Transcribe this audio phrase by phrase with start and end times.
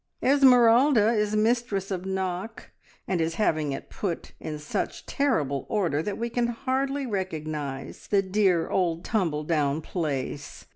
[0.23, 2.71] Esmeralda is mistress of Knock,
[3.07, 8.23] and is having it put in such terrible order that we can hardly recognise the
[8.23, 10.65] dear old tumbledown place.